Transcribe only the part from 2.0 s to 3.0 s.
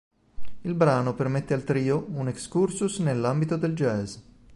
un excursus